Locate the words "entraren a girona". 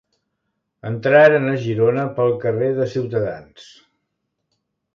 0.89-2.07